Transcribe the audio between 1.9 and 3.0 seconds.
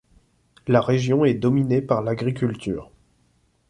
l'agriculture.